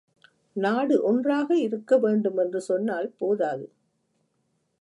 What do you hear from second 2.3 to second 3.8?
என்று சொன்னால் போதாது.